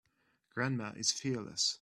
Grandma 0.49 0.93
is 0.95 1.11
fearless. 1.11 1.77